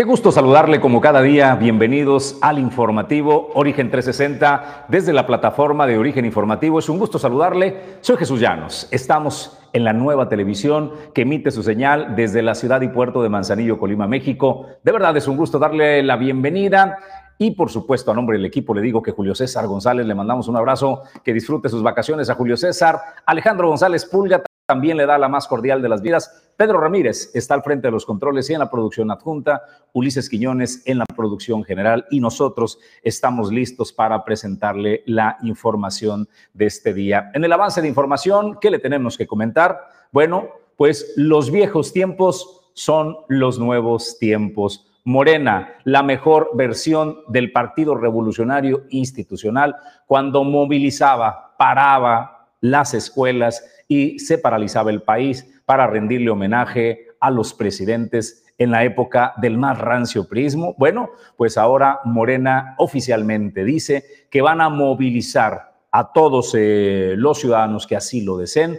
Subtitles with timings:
[0.00, 1.54] Qué gusto saludarle como cada día.
[1.56, 6.78] Bienvenidos al informativo Origen 360 desde la plataforma de Origen Informativo.
[6.78, 7.98] Es un gusto saludarle.
[8.00, 8.88] Soy Jesús Llanos.
[8.92, 13.28] Estamos en la nueva televisión que emite su señal desde la ciudad y puerto de
[13.28, 14.68] Manzanillo, Colima, México.
[14.82, 16.96] De verdad es un gusto darle la bienvenida.
[17.36, 20.48] Y por supuesto, a nombre del equipo le digo que Julio César González le mandamos
[20.48, 22.98] un abrazo, que disfrute sus vacaciones a Julio César.
[23.26, 26.52] Alejandro González Pulga también le da la más cordial de las vidas.
[26.56, 29.62] Pedro Ramírez está al frente de los controles y en la producción adjunta,
[29.92, 36.66] Ulises Quiñones en la producción general y nosotros estamos listos para presentarle la información de
[36.66, 37.32] este día.
[37.34, 39.88] En el avance de información, ¿qué le tenemos que comentar?
[40.12, 44.86] Bueno, pues los viejos tiempos son los nuevos tiempos.
[45.02, 49.74] Morena, la mejor versión del Partido Revolucionario Institucional,
[50.06, 57.52] cuando movilizaba, paraba las escuelas y se paralizaba el país para rendirle homenaje a los
[57.52, 60.76] presidentes en la época del más rancio prismo.
[60.78, 67.88] Bueno, pues ahora Morena oficialmente dice que van a movilizar a todos eh, los ciudadanos
[67.88, 68.78] que así lo deseen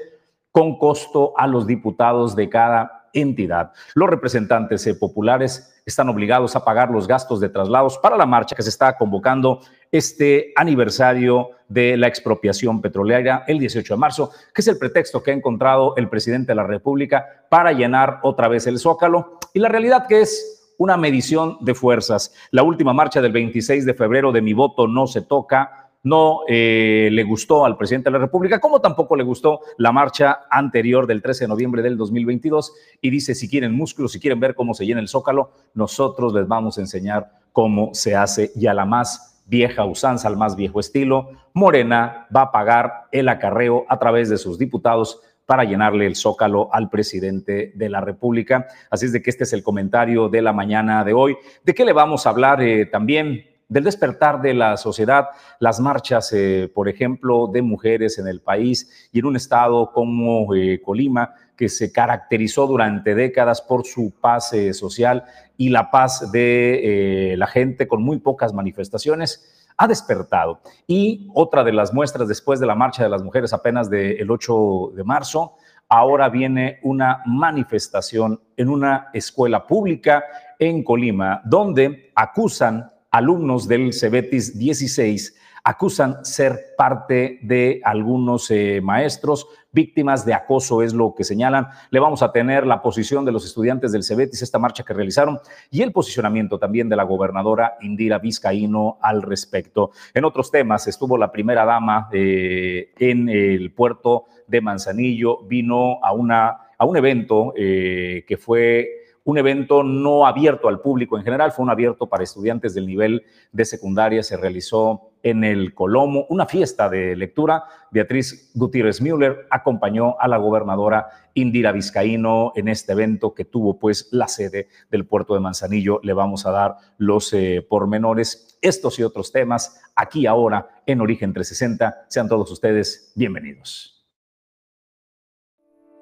[0.50, 3.73] con costo a los diputados de cada entidad.
[3.96, 8.56] Los representantes eh, populares están obligados a pagar los gastos de traslados para la marcha
[8.56, 14.62] que se está convocando este aniversario de la expropiación petrolera el 18 de marzo, que
[14.62, 18.68] es el pretexto que ha encontrado el presidente de la República para llenar otra vez
[18.68, 19.40] el zócalo.
[19.54, 22.34] Y la realidad que es una medición de fuerzas.
[22.50, 27.10] La última marcha del 26 de febrero de Mi Voto No Se Toca no eh,
[27.12, 31.22] le gustó al presidente de la República, como tampoco le gustó la marcha anterior del
[31.22, 34.86] 13 de noviembre del 2022 y dice, si quieren músculos, si quieren ver cómo se
[34.86, 39.42] llena el zócalo, nosotros les vamos a enseñar cómo se hace y a la más
[39.46, 44.38] vieja usanza, al más viejo estilo, Morena va a pagar el acarreo a través de
[44.38, 48.68] sus diputados para llenarle el zócalo al presidente de la República.
[48.90, 51.36] Así es de que este es el comentario de la mañana de hoy.
[51.66, 53.51] ¿De qué le vamos a hablar eh, también?
[53.72, 59.09] Del despertar de la sociedad, las marchas, eh, por ejemplo, de mujeres en el país
[59.14, 64.52] y en un estado como eh, Colima, que se caracterizó durante décadas por su paz
[64.74, 65.24] social
[65.56, 70.60] y la paz de eh, la gente con muy pocas manifestaciones, ha despertado.
[70.86, 74.92] Y otra de las muestras después de la marcha de las mujeres apenas del 8
[74.96, 75.54] de marzo,
[75.88, 80.26] ahora viene una manifestación en una escuela pública
[80.60, 89.48] en Colima, donde acusan alumnos del Cebetis 16 acusan ser parte de algunos eh, maestros
[89.72, 91.68] víctimas de acoso, es lo que señalan.
[91.92, 95.40] Le vamos a tener la posición de los estudiantes del Cebetis, esta marcha que realizaron,
[95.70, 99.92] y el posicionamiento también de la gobernadora Indira Vizcaíno al respecto.
[100.14, 106.12] En otros temas, estuvo la primera dama eh, en el puerto de Manzanillo, vino a,
[106.12, 111.52] una, a un evento eh, que fue un evento no abierto al público en general,
[111.52, 116.46] fue un abierto para estudiantes del nivel de secundaria, se realizó en el Colomo, una
[116.48, 117.64] fiesta de lectura.
[117.92, 124.08] Beatriz Gutiérrez Müller acompañó a la gobernadora Indira Vizcaíno en este evento que tuvo pues
[124.12, 126.00] la sede del puerto de Manzanillo.
[126.04, 131.34] Le vamos a dar los eh, pormenores, estos y otros temas aquí ahora en Origen
[131.34, 132.06] 360.
[132.08, 134.04] Sean todos ustedes bienvenidos.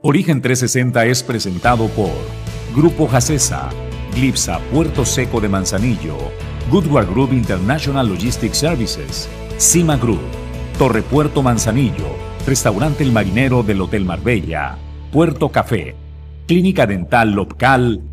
[0.01, 2.09] Origen 360 es presentado por
[2.75, 3.69] Grupo Jacesa,
[4.13, 6.17] Glipsa Puerto Seco de Manzanillo,
[6.69, 10.21] Goodward Group International Logistics Services, Cima Group,
[10.77, 12.15] Torre Puerto Manzanillo,
[12.45, 14.77] Restaurante El Marinero del Hotel Marbella,
[15.11, 15.95] Puerto Café,
[16.45, 18.03] Clínica Dental Local.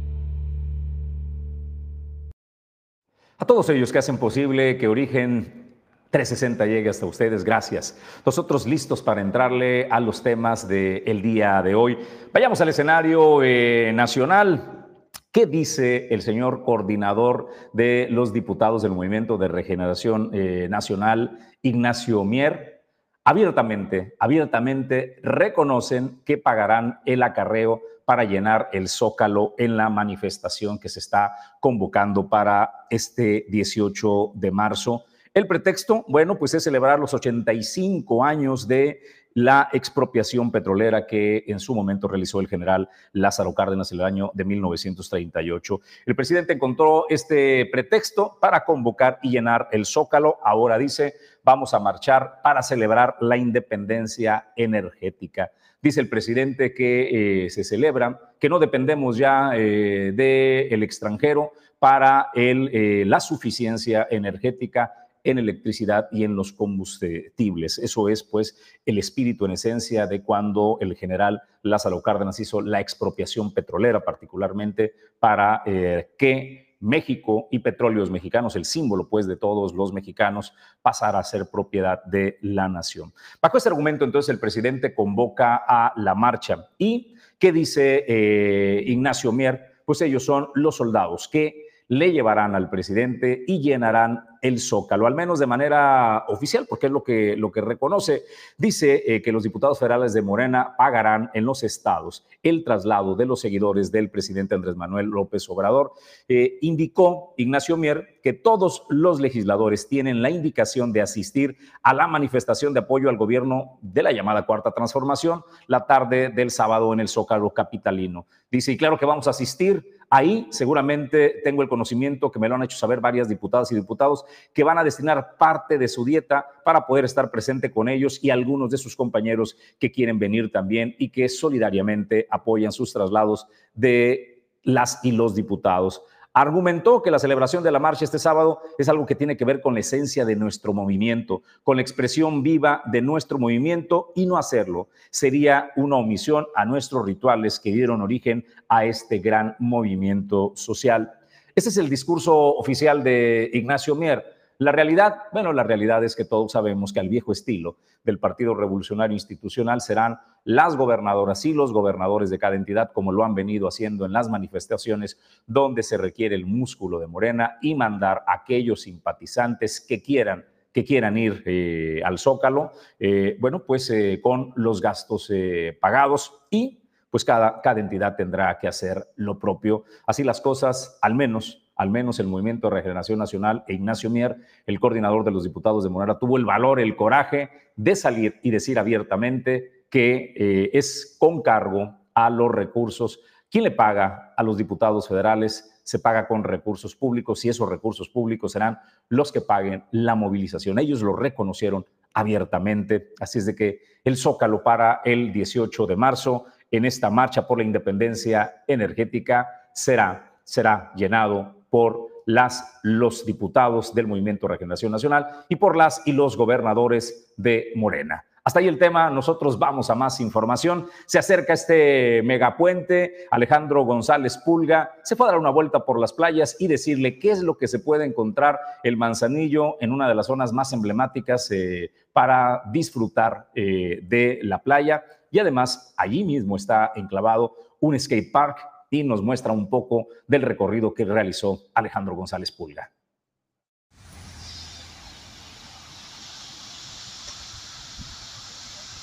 [3.36, 5.65] A todos ellos que hacen posible que Origen
[6.10, 7.98] 360 llegue hasta ustedes, gracias.
[8.24, 11.98] Nosotros listos para entrarle a los temas del día de hoy.
[12.32, 14.86] Vayamos al escenario eh, nacional.
[15.32, 22.24] ¿Qué dice el señor coordinador de los diputados del Movimiento de Regeneración eh, Nacional, Ignacio
[22.24, 22.84] Mier?
[23.24, 30.88] Abiertamente, abiertamente reconocen que pagarán el acarreo para llenar el zócalo en la manifestación que
[30.88, 35.04] se está convocando para este 18 de marzo.
[35.36, 39.02] El pretexto, bueno, pues es celebrar los 85 años de
[39.34, 44.30] la expropiación petrolera que en su momento realizó el general Lázaro Cárdenas en el año
[44.32, 45.80] de 1938.
[46.06, 50.38] El presidente encontró este pretexto para convocar y llenar el zócalo.
[50.42, 55.52] Ahora dice, vamos a marchar para celebrar la independencia energética.
[55.82, 62.28] Dice el presidente que eh, se celebra, que no dependemos ya eh, del extranjero para
[62.34, 64.94] eh, la suficiencia energética
[65.30, 67.78] en electricidad y en los combustibles.
[67.78, 72.80] Eso es, pues, el espíritu en esencia de cuando el general Lázaro Cárdenas hizo la
[72.80, 79.74] expropiación petrolera, particularmente para eh, que México y petróleos mexicanos, el símbolo pues de todos
[79.74, 80.52] los mexicanos,
[80.82, 83.12] pasará a ser propiedad de la nación.
[83.40, 89.32] Bajo este argumento entonces el presidente convoca a la marcha y ¿qué dice eh, Ignacio
[89.32, 89.76] Mier?
[89.84, 95.14] Pues ellos son los soldados que le llevarán al presidente y llenarán el Zócalo, al
[95.14, 98.24] menos de manera oficial, porque es lo que, lo que reconoce.
[98.56, 103.26] Dice eh, que los diputados federales de Morena pagarán en los estados el traslado de
[103.26, 105.92] los seguidores del presidente Andrés Manuel López Obrador.
[106.28, 112.06] Eh, indicó Ignacio Mier que todos los legisladores tienen la indicación de asistir a la
[112.06, 117.00] manifestación de apoyo al gobierno de la llamada Cuarta Transformación la tarde del sábado en
[117.00, 118.26] el Zócalo Capitalino.
[118.50, 122.54] Dice, y claro que vamos a asistir Ahí seguramente tengo el conocimiento que me lo
[122.54, 126.46] han hecho saber varias diputadas y diputados que van a destinar parte de su dieta
[126.64, 130.94] para poder estar presente con ellos y algunos de sus compañeros que quieren venir también
[130.98, 136.02] y que solidariamente apoyan sus traslados de las y los diputados
[136.36, 139.62] argumentó que la celebración de la marcha este sábado es algo que tiene que ver
[139.62, 144.36] con la esencia de nuestro movimiento, con la expresión viva de nuestro movimiento y no
[144.36, 151.10] hacerlo sería una omisión a nuestros rituales que dieron origen a este gran movimiento social.
[151.54, 156.24] Este es el discurso oficial de Ignacio Mier la realidad, bueno, la realidad es que
[156.24, 161.72] todos sabemos que al viejo estilo del Partido Revolucionario Institucional serán las gobernadoras y los
[161.72, 166.34] gobernadores de cada entidad, como lo han venido haciendo en las manifestaciones donde se requiere
[166.34, 172.02] el músculo de Morena y mandar a aquellos simpatizantes que quieran que quieran ir eh,
[172.04, 175.32] al Zócalo, eh, bueno, pues eh, con los gastos
[175.80, 179.84] pagados y pues cada, cada entidad tendrá que hacer lo propio.
[180.06, 184.36] Así las cosas, al menos al menos el Movimiento de Regeneración Nacional e Ignacio Mier,
[184.66, 188.50] el coordinador de los diputados de Monera, tuvo el valor, el coraje de salir y
[188.50, 193.20] decir abiertamente que eh, es con cargo a los recursos.
[193.50, 195.80] ¿Quién le paga a los diputados federales?
[195.84, 198.78] Se paga con recursos públicos y esos recursos públicos serán
[199.08, 200.78] los que paguen la movilización.
[200.78, 201.84] Ellos lo reconocieron
[202.14, 203.12] abiertamente.
[203.20, 207.58] Así es de que el Zócalo para el 18 de marzo en esta marcha por
[207.58, 215.56] la independencia energética será, será llenado por las, los diputados del Movimiento Regeneración Nacional y
[215.56, 218.24] por las y los gobernadores de Morena.
[218.46, 220.86] Hasta ahí el tema, nosotros vamos a más información.
[221.06, 226.12] Se acerca este megapuente, Alejandro González Pulga se fue a dar una vuelta por las
[226.12, 230.14] playas y decirle qué es lo que se puede encontrar el Manzanillo en una de
[230.14, 235.02] las zonas más emblemáticas eh, para disfrutar eh, de la playa.
[235.32, 238.58] Y además, allí mismo está enclavado un skate park
[238.90, 242.92] y nos muestra un poco del recorrido que realizó Alejandro González Pulga.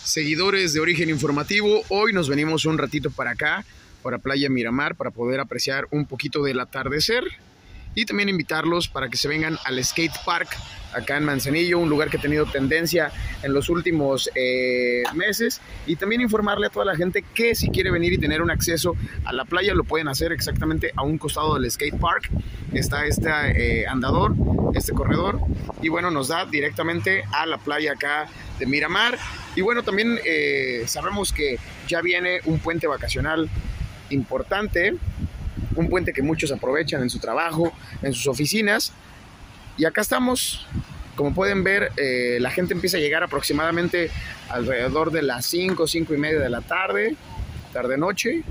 [0.03, 3.65] Seguidores de Origen Informativo, hoy nos venimos un ratito para acá,
[4.03, 7.23] para Playa Miramar, para poder apreciar un poquito del atardecer
[7.95, 10.57] y también invitarlos para que se vengan al skate park
[10.93, 13.11] acá en Manzanillo, un lugar que ha tenido tendencia
[13.41, 17.91] en los últimos eh, meses y también informarle a toda la gente que si quiere
[17.91, 18.95] venir y tener un acceso
[19.25, 22.29] a la playa lo pueden hacer exactamente a un costado del skate park.
[22.73, 24.35] Está este eh, andador,
[24.75, 25.39] este corredor
[25.81, 28.27] y bueno, nos da directamente a la playa acá
[28.59, 29.17] de Miramar.
[29.55, 31.57] Y bueno, también eh, sabemos que
[31.87, 33.49] ya viene un puente vacacional
[34.09, 34.95] importante
[35.75, 38.93] un puente que muchos aprovechan en su trabajo, en sus oficinas.
[39.77, 40.67] Y acá estamos,
[41.15, 44.11] como pueden ver, eh, la gente empieza a llegar aproximadamente
[44.49, 47.15] alrededor de las 5, 5 y media de la tarde,
[47.71, 48.43] tarde-noche.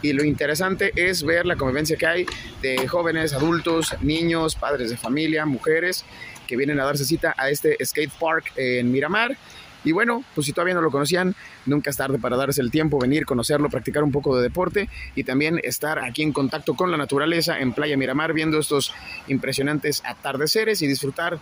[0.00, 2.26] Y lo interesante es ver la convivencia que hay
[2.60, 6.04] de jóvenes, adultos, niños, padres de familia, mujeres
[6.48, 9.36] que vienen a darse cita a este skate park en Miramar
[9.84, 11.34] y bueno, pues si todavía no lo conocían,
[11.66, 15.24] nunca es tarde para darse el tiempo, venir, conocerlo, practicar un poco de deporte y
[15.24, 18.92] también estar aquí en contacto con la naturaleza en Playa Miramar, viendo estos
[19.28, 21.38] impresionantes atardeceres y disfrutar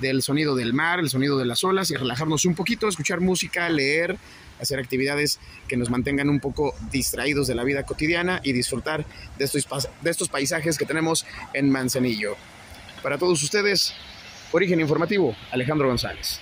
[0.00, 3.68] del sonido del mar, el sonido de las olas y relajarnos un poquito, escuchar música,
[3.68, 4.16] leer,
[4.60, 9.04] hacer actividades que nos mantengan un poco distraídos de la vida cotidiana y disfrutar
[9.38, 9.66] de estos,
[10.00, 12.36] de estos paisajes que tenemos en Manzanillo.
[13.02, 13.94] Para todos ustedes,
[14.52, 16.40] Origen Informativo, Alejandro González.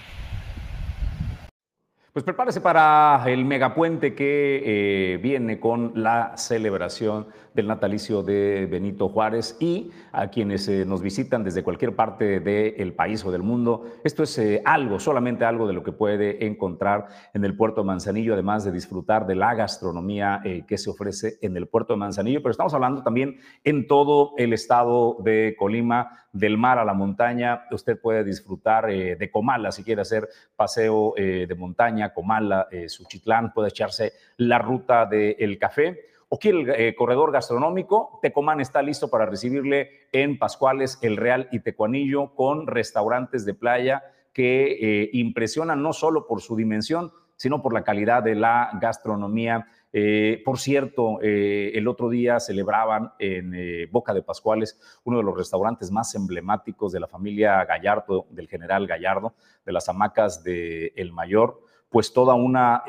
[2.12, 9.08] Pues prepárese para el megapuente que eh, viene con la celebración del natalicio de Benito
[9.08, 13.84] Juárez y a quienes eh, nos visitan desde cualquier parte del país o del mundo.
[14.04, 17.86] Esto es eh, algo, solamente algo de lo que puede encontrar en el puerto de
[17.86, 21.98] Manzanillo, además de disfrutar de la gastronomía eh, que se ofrece en el puerto de
[21.98, 22.40] Manzanillo.
[22.40, 27.64] Pero estamos hablando también en todo el estado de Colima, del mar a la montaña.
[27.70, 34.14] Usted puede disfrutar de Comala si quiere hacer paseo de montaña, Comala, Suchitlán, puede echarse
[34.38, 40.08] la ruta del café o quiere el eh, corredor gastronómico, Tecomán está listo para recibirle
[40.12, 46.26] en Pascuales, El Real y Tecuanillo con restaurantes de playa que eh, impresionan no solo
[46.26, 49.66] por su dimensión, sino por la calidad de la gastronomía.
[49.92, 55.90] Eh, por cierto, el otro día celebraban en Boca de Pascuales uno de los restaurantes
[55.90, 59.34] más emblemáticos de la familia Gallardo, del general Gallardo,
[59.66, 61.60] de las hamacas de El Mayor,
[61.90, 62.84] pues toda una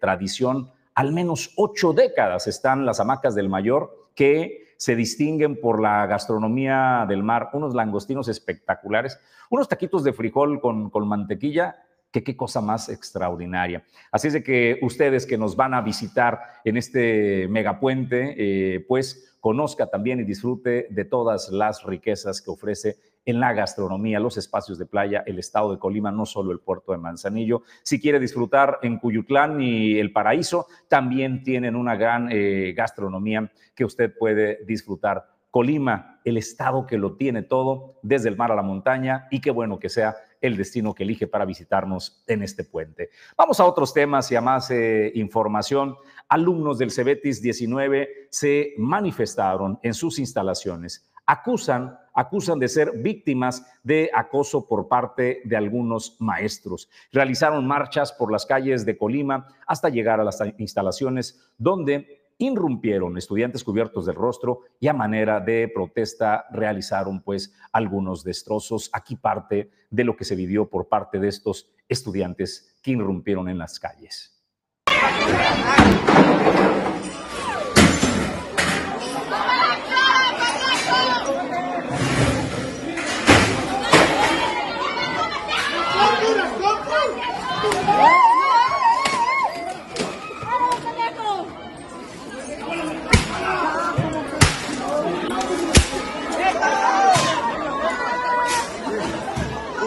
[0.00, 6.04] tradición, al menos ocho décadas están las hamacas del Mayor que se distinguen por la
[6.04, 12.60] gastronomía del mar, unos langostinos espectaculares, unos taquitos de frijol con, mantequilla que qué cosa
[12.60, 13.82] más extraordinaria.
[14.12, 19.38] Así es de que ustedes que nos van a visitar en este megapuente, eh, pues
[19.40, 22.98] conozca también y disfrute de todas las riquezas que ofrece
[23.30, 26.92] en la gastronomía, los espacios de playa, el estado de Colima, no solo el puerto
[26.92, 27.62] de Manzanillo.
[27.82, 33.84] Si quiere disfrutar en Cuyutlán y el paraíso, también tienen una gran eh, gastronomía que
[33.84, 35.26] usted puede disfrutar.
[35.50, 39.50] Colima, el estado que lo tiene todo, desde el mar a la montaña, y qué
[39.50, 43.10] bueno que sea el destino que elige para visitarnos en este puente.
[43.36, 45.96] Vamos a otros temas y a más eh, información.
[46.28, 51.10] Alumnos del Cebetis 19 se manifestaron en sus instalaciones.
[51.26, 56.88] Acusan, acusan de ser víctimas de acoso por parte de algunos maestros.
[57.12, 63.62] Realizaron marchas por las calles de Colima hasta llegar a las instalaciones donde irrumpieron estudiantes
[63.62, 68.88] cubiertos del rostro y a manera de protesta realizaron pues algunos destrozos.
[68.94, 73.58] Aquí parte de lo que se vivió por parte de estos estudiantes que irrumpieron en
[73.58, 74.40] las calles.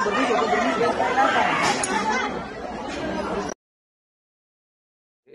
[0.04, 1.63] Compromiso, compromiso.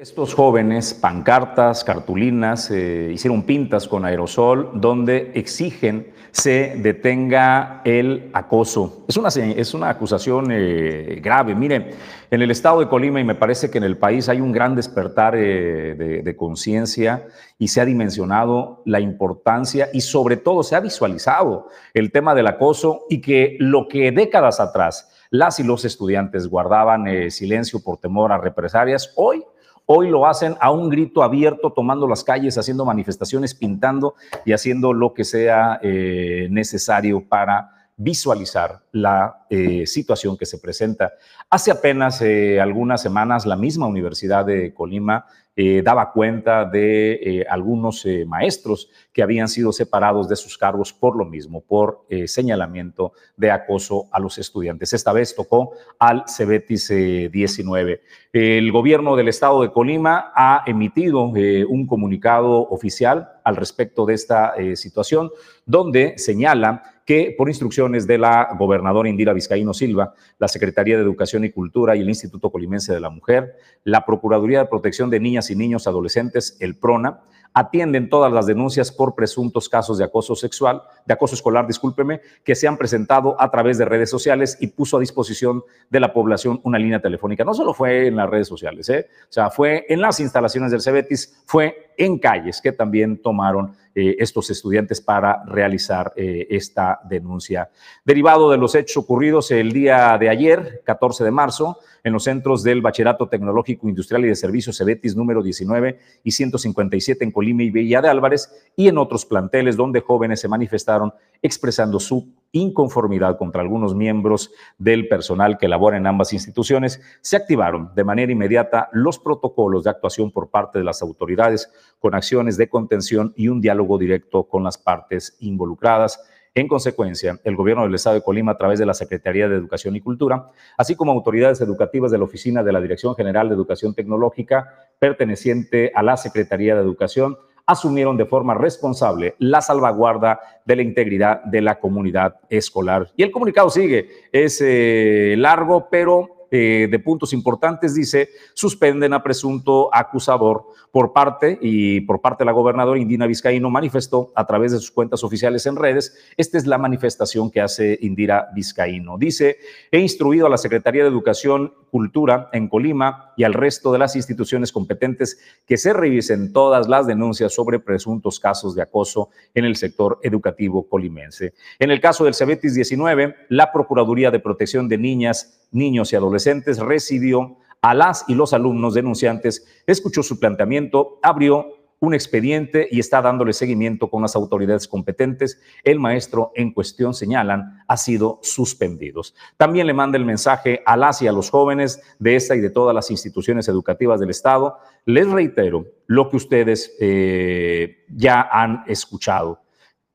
[0.01, 9.05] Estos jóvenes, pancartas, cartulinas, eh, hicieron pintas con aerosol donde exigen se detenga el acoso.
[9.09, 11.57] Es una, es una acusación eh, grave.
[11.57, 11.91] Miren,
[12.31, 14.77] en el estado de Colima y me parece que en el país hay un gran
[14.77, 17.27] despertar eh, de conciencia
[17.59, 22.47] y se ha dimensionado la importancia y sobre todo se ha visualizado el tema del
[22.47, 28.31] acoso y que lo que décadas atrás las y los estudiantes guardaban silencio por temor
[28.31, 29.43] a represalias, hoy
[29.91, 34.93] Hoy lo hacen a un grito abierto, tomando las calles, haciendo manifestaciones, pintando y haciendo
[34.93, 41.15] lo que sea eh, necesario para visualizar la eh, situación que se presenta.
[41.49, 45.25] Hace apenas eh, algunas semanas, la misma Universidad de Colima
[45.61, 51.25] eh, daba cuenta de algunos maestros que habían sido separados de sus cargos por lo
[51.25, 54.93] mismo, por señalamiento de acoso a los estudiantes.
[54.93, 58.03] Esta vez tocó al Cebetis 19.
[58.33, 64.55] El gobierno del estado de Colima ha emitido un comunicado oficial al respecto de esta
[64.77, 65.31] situación,
[65.67, 71.43] donde señala que por instrucciones de la gobernadora Indira Vizcaíno Silva, la Secretaría de Educación
[71.43, 75.51] y Cultura y el Instituto Colimense de la Mujer, la Procuraduría de Protección de Niñas
[75.51, 77.21] y Niños Adolescentes, el PRONA,
[77.55, 82.55] atienden todas las denuncias por presuntos casos de acoso sexual, de acoso escolar, discúlpeme, que
[82.55, 86.61] se han presentado a través de redes sociales y puso a disposición de la población
[86.65, 87.45] una línea telefónica.
[87.45, 89.09] No solo fue en las redes sociales, ¿eh?
[89.23, 94.17] o sea, fue en las instalaciones del Cebetis, fue en calles que también tomaron eh,
[94.21, 97.69] estos estudiantes para realizar eh, esta denuncia.
[98.05, 101.79] Derivado de los hechos ocurridos el día de ayer, 14 de marzo,
[102.09, 107.25] en los centros del Bachillerato Tecnológico Industrial y de Servicios Cebetis número 19 y 157
[107.25, 111.13] en Colima y Villa de Álvarez y en otros planteles donde jóvenes se manifestaron
[111.43, 117.91] expresando su inconformidad contra algunos miembros del personal que labora en ambas instituciones, se activaron
[117.95, 122.69] de manera inmediata los protocolos de actuación por parte de las autoridades con acciones de
[122.69, 126.21] contención y un diálogo directo con las partes involucradas.
[126.59, 129.95] En consecuencia, el gobierno del Estado de Colima, a través de la Secretaría de Educación
[129.95, 133.95] y Cultura, así como autoridades educativas de la Oficina de la Dirección General de Educación
[133.95, 140.83] Tecnológica, perteneciente a la Secretaría de Educación, asumieron de forma responsable la salvaguarda de la
[140.83, 143.07] integridad de la comunidad escolar.
[143.15, 149.23] Y el comunicado sigue, es eh, largo, pero eh, de puntos importantes dice, suspenden a
[149.23, 154.73] presunto acusador por parte y por parte de la gobernadora Indina Vizcaíno manifestó a través
[154.73, 156.17] de sus cuentas oficiales en redes.
[156.37, 159.19] Esta es la manifestación que hace Indira Vizcaíno.
[159.19, 159.59] Dice,
[159.91, 164.17] he instruido a la Secretaría de Educación, Cultura en Colima y al resto de las
[164.17, 169.77] instituciones competentes que se revisen todas las denuncias sobre presuntos casos de acoso en el
[169.77, 171.55] sector educativo colimense.
[171.79, 176.79] En el caso del Cebetis 19, la Procuraduría de Protección de Niñas, Niños y Adolescentes
[176.79, 183.21] recibió a las y los alumnos denunciantes, escuchó su planteamiento, abrió un expediente y está
[183.21, 185.61] dándole seguimiento con las autoridades competentes.
[185.83, 189.23] El maestro en cuestión, señalan, ha sido suspendido.
[189.57, 192.71] También le manda el mensaje a las y a los jóvenes de esta y de
[192.71, 194.79] todas las instituciones educativas del Estado.
[195.07, 199.61] Les reitero lo que ustedes eh, ya han escuchado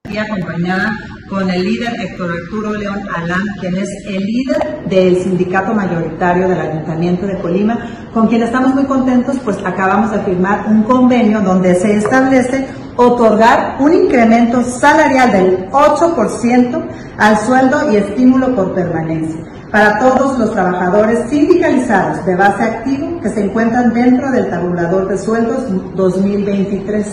[0.07, 0.91] Y acompañada
[1.27, 6.61] con el líder Héctor Arturo León Alán, quien es el líder del sindicato mayoritario del
[6.61, 11.75] Ayuntamiento de Colima, con quien estamos muy contentos, pues acabamos de firmar un convenio donde
[11.75, 16.83] se establece otorgar un incremento salarial del 8%
[17.17, 23.29] al sueldo y estímulo por permanencia para todos los trabajadores sindicalizados de base activo que
[23.29, 27.05] se encuentran dentro del tabulador de sueldos 2023,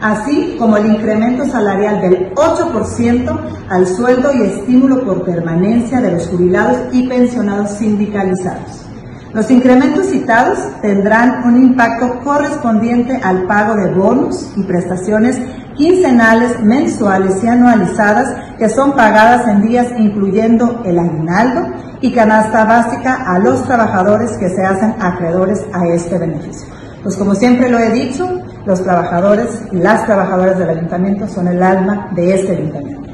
[0.00, 6.26] así como el incremento salarial del 8% al sueldo y estímulo por permanencia de los
[6.28, 8.89] jubilados y pensionados sindicalizados.
[9.32, 15.40] Los incrementos citados tendrán un impacto correspondiente al pago de bonos y prestaciones
[15.76, 21.68] quincenales, mensuales y anualizadas que son pagadas en días incluyendo el aguinaldo
[22.00, 26.66] y canasta básica a los trabajadores que se hacen acreedores a este beneficio.
[27.02, 28.28] Pues como siempre lo he dicho,
[28.66, 33.09] los trabajadores y las trabajadoras del ayuntamiento son el alma de este ayuntamiento.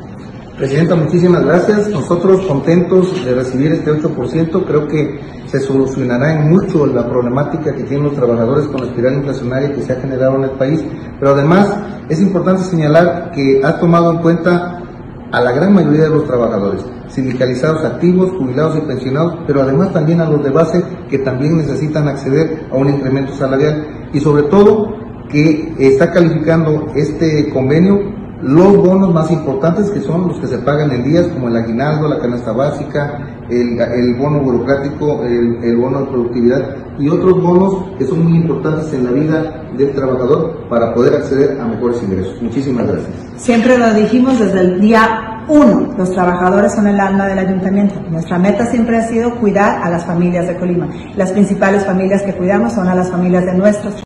[0.57, 1.91] Presidenta, muchísimas gracias.
[1.91, 4.65] Nosotros contentos de recibir este 8%.
[4.65, 9.17] Creo que se solucionará en mucho la problemática que tienen los trabajadores con la espiral
[9.17, 10.83] inflacionaria que se ha generado en el país.
[11.21, 11.77] Pero además
[12.09, 14.83] es importante señalar que ha tomado en cuenta
[15.31, 20.23] a la gran mayoría de los trabajadores, sindicalizados activos, jubilados y pensionados, pero además también
[20.23, 24.89] a los de base que también necesitan acceder a un incremento salarial y sobre todo
[25.29, 30.91] que está calificando este convenio los bonos más importantes que son los que se pagan
[30.91, 33.19] en días como el aguinaldo, la canasta básica,
[33.49, 39.05] el, bono burocrático, el, bono de productividad y otros bonos que son muy importantes en
[39.05, 42.41] la vida del trabajador para poder acceder a mejores ingresos.
[42.43, 43.15] Muchísimas gracias.
[43.37, 47.95] Siempre lo dijimos desde el día uno, los trabajadores son el alma del ayuntamiento.
[48.11, 50.89] Nuestra meta siempre ha sido cuidar a las familias de Colima.
[51.15, 54.06] Las principales familias que cuidamos son a las familias de nuestros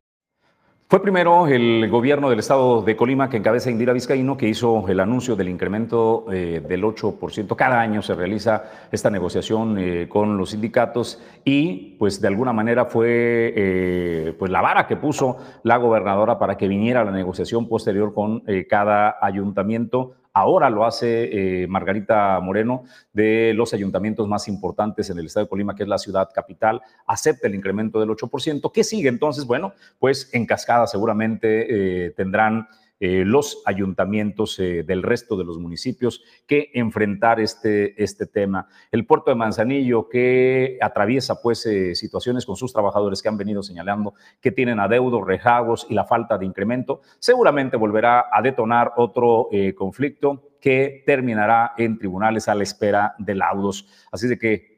[0.91, 4.99] fue primero el gobierno del estado de Colima que encabeza Indira Vizcaíno que hizo el
[4.99, 7.55] anuncio del incremento eh, del 8%.
[7.55, 12.87] Cada año se realiza esta negociación eh, con los sindicatos y pues de alguna manera
[12.87, 18.13] fue eh, pues la vara que puso la gobernadora para que viniera la negociación posterior
[18.13, 25.19] con cada ayuntamiento ahora lo hace eh, Margarita Moreno de los ayuntamientos más importantes en
[25.19, 28.71] el estado de Colima, que es la ciudad capital, acepta el incremento del 8%.
[28.73, 29.45] ¿Qué sigue entonces?
[29.45, 32.69] Bueno, pues en cascada seguramente eh, tendrán
[33.03, 38.69] eh, los ayuntamientos eh, del resto de los municipios que enfrentar este, este tema.
[38.93, 43.63] El puerto de Manzanillo que atraviesa pues eh, situaciones con sus trabajadores que han venido
[43.63, 49.49] señalando que tienen adeudos, rejagos y la falta de incremento, seguramente volverá a detonar otro
[49.77, 53.89] conflicto que terminará en tribunales a la espera de laudos.
[54.13, 54.71] Así de que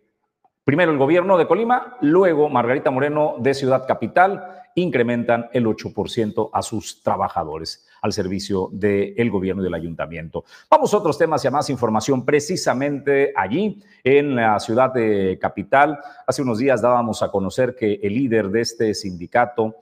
[0.64, 6.62] Primero el gobierno de Colima, luego Margarita Moreno de Ciudad Capital incrementan el 8% a
[6.62, 10.44] sus trabajadores al servicio del gobierno y del ayuntamiento.
[10.68, 15.98] Vamos a otros temas y a más información precisamente allí en la ciudad de Capital.
[16.26, 19.76] Hace unos días dábamos a conocer que el líder de este sindicato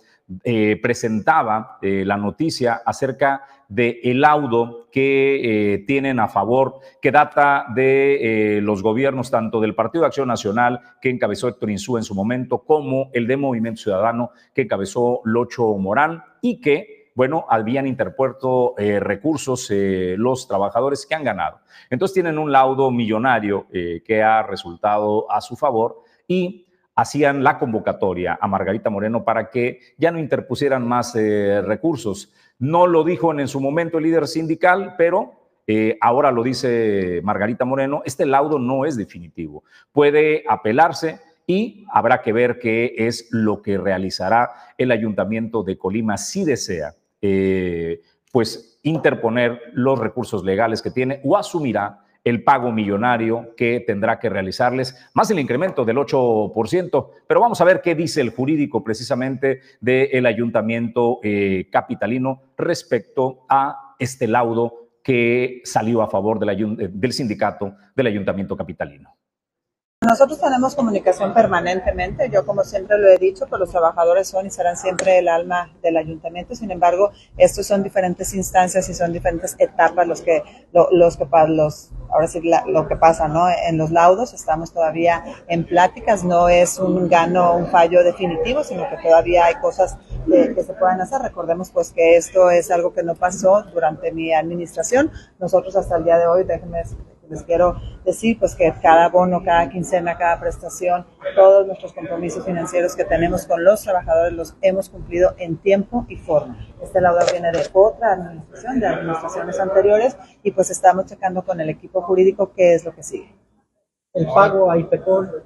[0.45, 7.11] eh, presentaba eh, la noticia acerca del el laudo que eh, tienen a favor, que
[7.11, 12.05] data de los gobiernos tanto del Partido de Acción Nacional, que encabezó Héctor Insú en
[12.05, 17.87] su momento, como el de Movimiento Ciudadano, que encabezó Locho Morán, y que, bueno, habían
[17.87, 21.61] interpuesto recursos los trabajadores que han ganado.
[21.91, 26.67] Entonces tienen un laudo millonario que ha resultado a su favor y
[27.01, 32.33] hacían la convocatoria a Margarita Moreno para que ya no interpusieran más eh, recursos.
[32.59, 35.33] No lo dijo en, su momento el líder sindical, pero
[35.67, 39.65] eh, ahora lo dice Margarita Moreno, este laudo no es definitivo.
[39.93, 46.19] Puede apelarse y habrá que ver qué es lo que realizará el ayuntamiento de Colima
[46.19, 48.01] si desea, eh,
[48.33, 54.29] pues interponer los recursos legales que tiene o asumirá el pago millonario que tendrá que
[54.29, 57.09] realizarles, más el incremento del 8%.
[57.27, 63.95] Pero vamos a ver qué dice el jurídico precisamente del ayuntamiento eh, capitalino respecto a
[63.99, 69.15] este laudo que salió a favor del sindicato del ayuntamiento capitalino.
[70.03, 74.51] Nosotros tenemos comunicación permanentemente, yo como siempre lo he dicho, pues los trabajadores son y
[74.51, 79.57] serán siempre el alma del ayuntamiento, sin embargo, estos son diferentes instancias y son diferentes
[79.59, 83.47] etapas los que, los que, los, ahora sí, lo que pasa, ¿no?
[83.51, 88.89] En los laudos estamos todavía en pláticas, no es un gano, un fallo definitivo, sino
[88.89, 91.21] que todavía hay cosas que se puedan hacer.
[91.21, 95.11] Recordemos pues que esto es algo que no pasó durante mi administración.
[95.39, 96.85] Nosotros hasta el día de hoy, déjenme
[97.31, 102.97] les quiero decir pues que cada bono, cada quincena, cada prestación, todos nuestros compromisos financieros
[102.97, 106.59] que tenemos con los trabajadores los hemos cumplido en tiempo y forma.
[106.83, 111.71] Este laudo viene de otra administración, de administraciones anteriores y pues estamos checando con el
[111.71, 113.35] equipo jurídico qué es lo que sigue.
[114.13, 115.45] El pago a IPECOL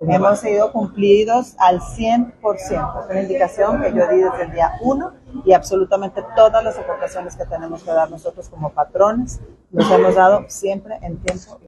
[0.00, 2.34] hemos sido cumplidos al 100%.
[2.54, 5.12] Es una indicación que yo di desde el día 1
[5.44, 10.44] y absolutamente todas las aportaciones que tenemos que dar nosotros como patrones los hemos dado
[10.48, 11.60] siempre en tiempo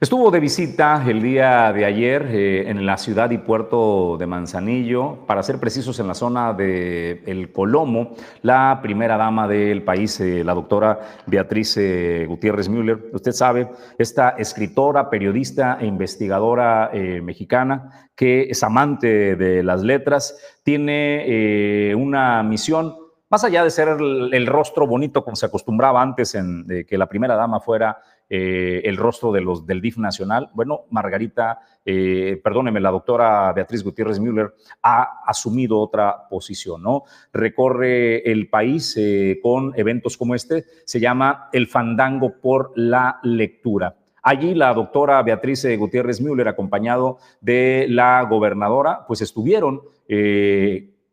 [0.00, 5.26] Estuvo de visita el día de ayer eh, en la ciudad y puerto de Manzanillo,
[5.26, 10.44] para ser precisos en la zona de El Colomo, la primera dama del país, eh,
[10.44, 13.10] la doctora Beatriz eh, Gutiérrez Müller.
[13.12, 21.92] Usted sabe, esta escritora, periodista e investigadora mexicana que es amante de las letras, tiene
[21.96, 22.94] una misión
[23.30, 27.36] más allá de ser el, rostro bonito como se acostumbraba antes en que la primera
[27.36, 27.98] dama fuera
[28.30, 30.50] eh, el rostro de los, del DIF nacional.
[30.52, 37.04] Bueno, Margarita, eh, perdóneme, la doctora Beatriz Gutiérrez Müller ha asumido otra posición, ¿no?
[37.32, 43.96] Recorre el país eh, con eventos como este, se llama El Fandango por la Lectura.
[44.22, 49.80] Allí la doctora Beatriz Gutiérrez Müller, acompañado de la gobernadora, pues estuvieron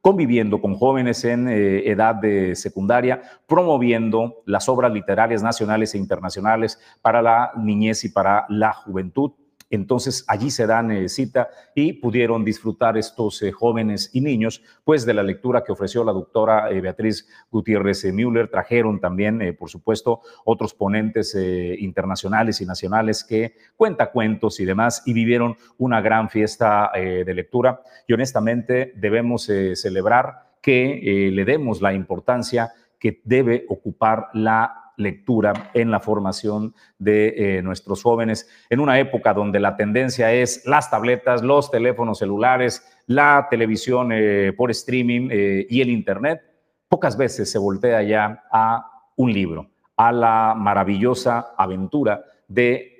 [0.05, 6.79] conviviendo con jóvenes en eh, edad de secundaria, promoviendo las obras literarias nacionales e internacionales
[7.01, 9.31] para la niñez y para la juventud.
[9.75, 15.05] Entonces allí se dan eh, cita y pudieron disfrutar estos eh, jóvenes y niños, pues
[15.05, 18.49] de la lectura que ofreció la doctora eh, Beatriz Gutiérrez Müller.
[18.49, 25.13] Trajeron también, por supuesto, otros ponentes internacionales y nacionales que cuenta cuentos y demás y
[25.13, 27.81] vivieron una gran fiesta de lectura.
[28.07, 35.91] Y honestamente debemos celebrar que le demos la importancia que debe ocupar la lectura en
[35.91, 41.41] la formación de eh, nuestros jóvenes en una época donde la tendencia es las tabletas,
[41.41, 46.41] los teléfonos celulares, la televisión eh, por streaming eh, y el Internet,
[46.88, 52.94] pocas veces se voltea ya a un libro, a la maravillosa aventura de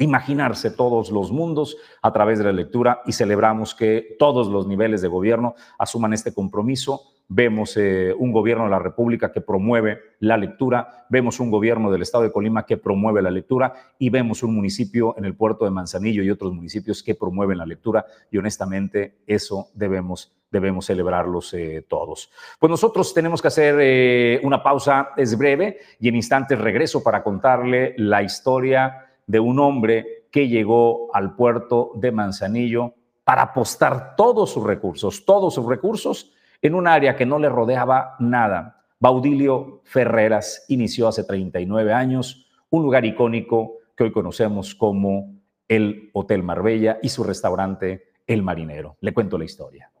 [0.00, 5.02] imaginarse todos los mundos a través de la lectura y celebramos que todos los niveles
[5.02, 7.02] de gobierno asuman este compromiso.
[7.28, 12.02] Vemos eh, un gobierno de la República que promueve la lectura, vemos un gobierno del
[12.02, 15.70] Estado de Colima que promueve la lectura y vemos un municipio en el puerto de
[15.70, 21.84] Manzanillo y otros municipios que promueven la lectura y honestamente eso debemos debemos celebrarlos eh,
[21.88, 22.28] todos.
[22.58, 27.22] Pues nosotros tenemos que hacer eh, una pausa, es breve, y en instantes regreso para
[27.22, 34.50] contarle la historia de un hombre que llegó al puerto de Manzanillo para apostar todos
[34.50, 38.82] sus recursos, todos sus recursos en un área que no le rodeaba nada.
[38.98, 45.32] Baudilio Ferreras inició hace 39 años un lugar icónico que hoy conocemos como
[45.68, 48.96] el Hotel Marbella y su restaurante El Marinero.
[49.00, 49.92] Le cuento la historia.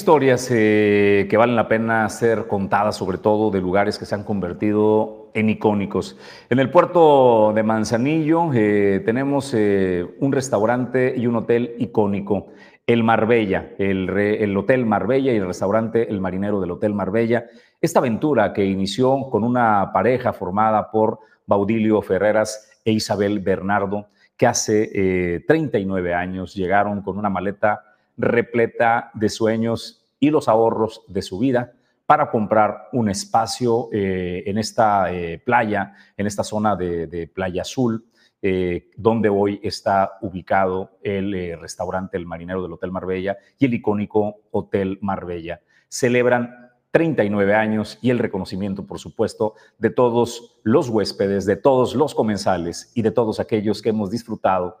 [0.00, 4.24] Historias eh, que valen la pena ser contadas, sobre todo de lugares que se han
[4.24, 6.16] convertido en icónicos.
[6.48, 12.46] En el puerto de Manzanillo eh, tenemos eh, un restaurante y un hotel icónico,
[12.86, 17.44] el Marbella, el, el, Hotel Marbella y el restaurante El Marinero del Hotel Marbella.
[17.78, 24.46] Esta aventura que inició con una pareja formada por Baudilio Ferreras e Isabel Bernardo, que
[24.46, 27.89] hace 39 años llegaron con una maleta
[28.20, 31.72] repleta de sueños y los ahorros de su vida
[32.06, 38.04] para comprar un espacio eh, en esta eh, playa, en esta zona de, Playa Azul,
[38.42, 44.40] eh, donde hoy está ubicado el restaurante El Marinero del Hotel Marbella y el icónico
[44.50, 45.60] Hotel Marbella.
[45.88, 52.14] Celebran 39 años y el reconocimiento, por supuesto, de todos los huéspedes, de todos los
[52.14, 54.78] comensales y de todos aquellos que hemos disfrutado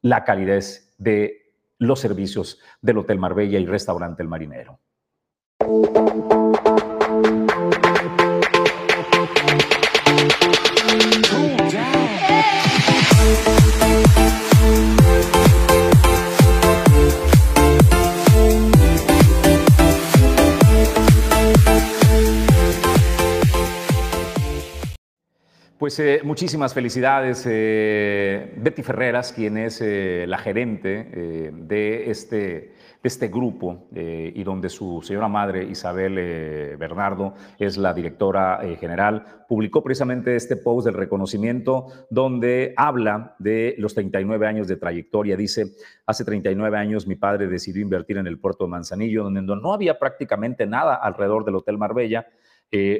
[0.00, 1.41] la calidez de
[1.82, 4.78] los servicios del Hotel Marbella y Restaurante El Marinero.
[25.82, 32.72] Pues eh, muchísimas felicidades, eh, Betty Ferreras, quien es eh, la gerente de, este, de
[33.02, 40.36] este grupo y donde su señora madre, Isabel Bernardo, es la directora general, publicó precisamente
[40.36, 45.36] este post del reconocimiento donde habla de los 39 años de trayectoria.
[45.36, 45.72] Dice,
[46.06, 49.98] hace 39 años mi padre decidió invertir en el puerto de Manzanillo, donde no había
[49.98, 52.28] prácticamente nada alrededor del Hotel Marbella.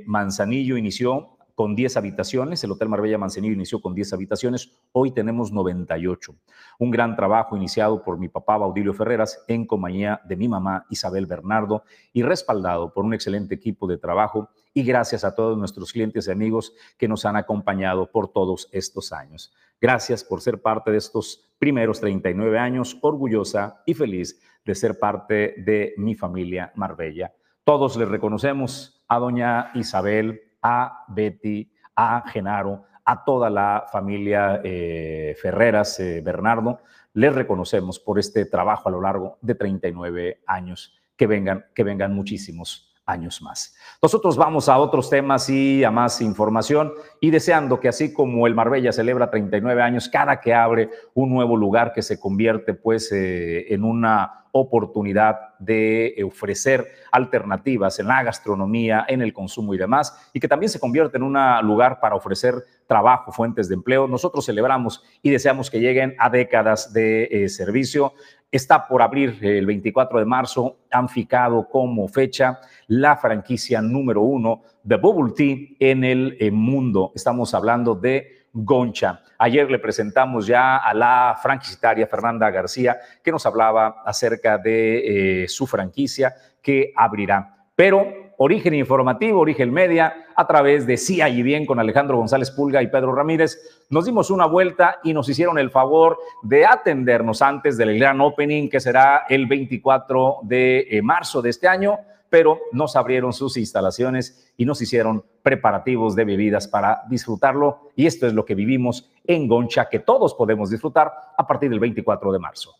[0.04, 2.64] Manzanillo inició con 10 habitaciones.
[2.64, 4.72] El Hotel Marbella Manzanillo inició con 10 habitaciones.
[4.90, 6.34] Hoy tenemos 98.
[6.80, 11.26] Un gran trabajo iniciado por mi papá Baudilio Ferreras en compañía de mi mamá Isabel
[11.26, 16.26] Bernardo y respaldado por un excelente equipo de trabajo y gracias a todos nuestros clientes
[16.26, 19.52] y amigos que nos han acompañado por todos estos años.
[19.80, 25.54] Gracias por ser parte de estos primeros 39 años, orgullosa y feliz de ser parte
[25.58, 27.32] de mi familia Marbella.
[27.62, 35.36] Todos les reconocemos a doña Isabel a Betty, a Genaro, a toda la familia eh,
[35.40, 36.80] Ferreras, eh, Bernardo,
[37.14, 40.94] les reconocemos por este trabajo a lo largo de 39 años.
[41.16, 43.76] Que vengan, que vengan muchísimos años más.
[44.00, 48.54] Nosotros vamos a otros temas y a más información y deseando que así como el
[48.54, 53.72] Marbella celebra 39 años, cada que abre un nuevo lugar que se convierte pues eh,
[53.72, 60.40] en una oportunidad de ofrecer alternativas en la gastronomía, en el consumo y demás, y
[60.40, 62.54] que también se convierte en un lugar para ofrecer
[62.86, 64.06] trabajo, fuentes de empleo.
[64.06, 68.12] Nosotros celebramos y deseamos que lleguen a décadas de eh, servicio.
[68.50, 74.62] Está por abrir el 24 de marzo, han ficado como fecha la franquicia número uno
[74.82, 77.12] de Bubble Tea en el eh, mundo.
[77.14, 79.21] Estamos hablando de Goncha.
[79.44, 85.48] Ayer le presentamos ya a la franquiciataria Fernanda García, que nos hablaba acerca de eh,
[85.48, 87.66] su franquicia que abrirá.
[87.74, 92.82] Pero Origen Informativo, Origen Media, a través de Sí y Bien con Alejandro González Pulga
[92.82, 93.58] y Pedro Ramírez,
[93.90, 98.68] nos dimos una vuelta y nos hicieron el favor de atendernos antes del gran opening
[98.68, 101.98] que será el 24 de eh, marzo de este año
[102.32, 107.90] pero nos abrieron sus instalaciones y nos hicieron preparativos de bebidas para disfrutarlo.
[107.94, 111.78] Y esto es lo que vivimos en Goncha, que todos podemos disfrutar a partir del
[111.78, 112.74] 24 de marzo.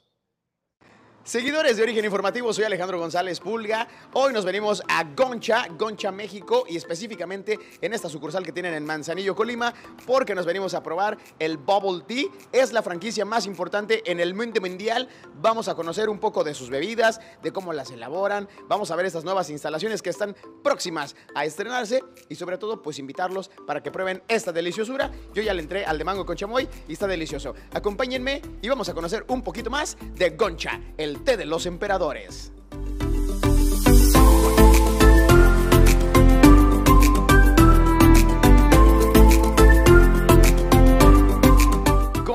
[1.24, 3.86] Seguidores de Origen Informativo, soy Alejandro González Pulga.
[4.12, 8.84] Hoy nos venimos a Goncha, Goncha, México, y específicamente en esta sucursal que tienen en
[8.84, 9.72] Manzanillo, Colima,
[10.04, 12.24] porque nos venimos a probar el Bubble Tea.
[12.50, 15.08] Es la franquicia más importante en el mundo mundial.
[15.36, 18.48] Vamos a conocer un poco de sus bebidas, de cómo las elaboran.
[18.66, 22.98] Vamos a ver estas nuevas instalaciones que están próximas a estrenarse y sobre todo, pues
[22.98, 25.12] invitarlos para que prueben esta deliciosura.
[25.32, 27.54] Yo ya le entré al de mango con chamoy y está delicioso.
[27.72, 30.80] Acompáñenme y vamos a conocer un poquito más de Goncha,
[31.12, 32.52] el té de los emperadores.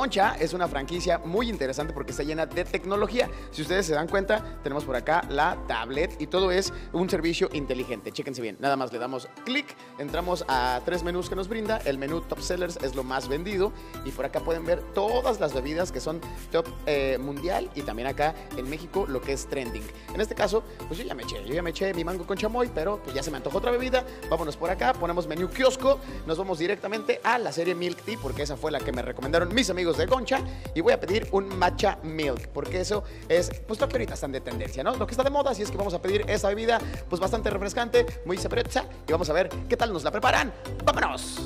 [0.08, 3.30] Es una franquicia muy interesante porque está llena de tecnología.
[3.52, 7.50] Si ustedes se dan cuenta, tenemos por acá la tablet y todo es un servicio
[7.52, 8.14] inteligente.
[8.14, 9.66] Chéquense bien, nada más le damos clic,
[10.00, 11.82] entramos a tres menús que nos brinda.
[11.84, 13.74] El menú Top Sellers es lo más vendido
[14.06, 16.22] y por acá pueden ver todas las bebidas que son
[16.54, 19.84] top eh, mundial y también acá en México lo que es trending.
[20.14, 22.38] En este caso, pues yo ya me eché, yo ya me eché mi mango con
[22.38, 24.06] chamoy, pero pues ya se me antojó otra bebida.
[24.30, 28.44] Vámonos por acá, ponemos menú kiosco, nos vamos directamente a la serie Milk Tea porque
[28.44, 30.42] esa fue la que me recomendaron mis amigos de Concha
[30.74, 34.32] y voy a pedir un matcha milk, porque eso es, pues lo que ahorita están
[34.32, 34.96] de tendencia, ¿no?
[34.96, 36.80] Lo que está de moda, así es que vamos a pedir esa bebida,
[37.10, 40.54] pues bastante refrescante, muy sabreta, y vamos a ver qué tal nos la preparan.
[40.84, 41.40] ¡Vámonos!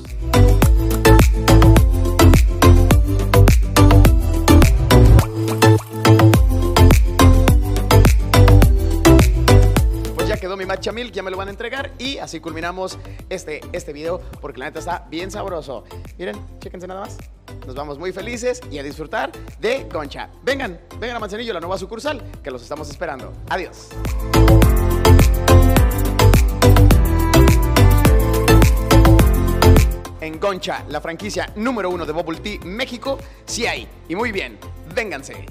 [10.15, 12.97] Pues ya quedó mi matcha milk, ya me lo van a entregar y así culminamos
[13.29, 15.83] este, este video porque la neta está bien sabroso.
[16.17, 17.17] Miren, chéquense nada más.
[17.65, 20.29] Nos vamos muy felices y a disfrutar de Concha.
[20.43, 23.33] Vengan, vengan a Manzanillo, la nueva sucursal, que los estamos esperando.
[23.49, 23.89] Adiós.
[30.21, 33.87] En Concha, la franquicia número uno de Bubble Tea México, sí hay.
[34.07, 34.57] Y muy bien,
[34.93, 35.45] vénganse.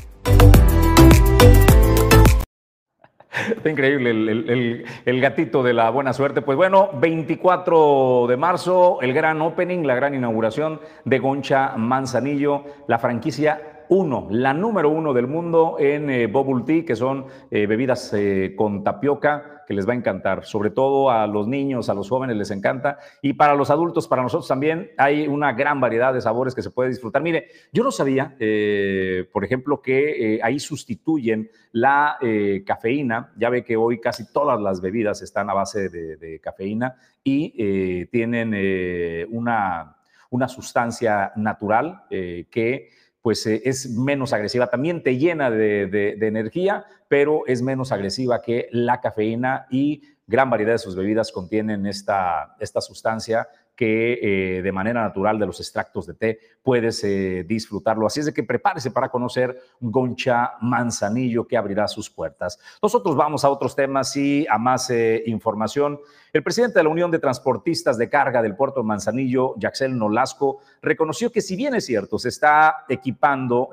[3.32, 6.42] Está increíble el, gatito de la buena suerte.
[6.42, 12.98] Pues bueno, 24 de marzo, el gran opening, la gran inauguración de Goncha Manzanillo, la
[12.98, 18.12] franquicia 1, la número uno del mundo en eh, Bubble Tea, que son eh, bebidas
[18.12, 22.08] eh, con tapioca que les va a encantar, sobre todo a los niños, a los
[22.08, 22.98] jóvenes les encanta.
[23.20, 26.70] Y para los adultos, para nosotros también hay una gran variedad de sabores que se
[26.70, 27.20] puede disfrutar.
[27.20, 32.16] Mire, yo no sabía, eh, por ejemplo, que ahí sustituyen la
[32.64, 38.06] cafeína, ya ve que hoy casi todas las bebidas están a base de, cafeína y
[38.06, 39.96] tienen una,
[40.30, 42.88] una sustancia natural que
[43.22, 44.68] pues eh, es menos agresiva.
[44.68, 50.72] También te llena de, energía, pero es menos agresiva que la cafeína y gran variedad
[50.72, 53.48] de sus bebidas contienen esta, esta sustancia
[53.80, 54.18] que
[54.58, 58.06] eh, de manera natural de los extractos de té puedes eh, disfrutarlo.
[58.06, 62.60] Así es de que prepárese para conocer Goncha Manzanillo que abrirá sus puertas.
[62.82, 65.98] Nosotros vamos a otros temas y a más eh, información.
[66.30, 70.58] El presidente de la Unión de Transportistas de Carga del puerto de Manzanillo, Yaxel Nolasco,
[70.82, 73.70] reconoció que si bien es cierto, se está equipando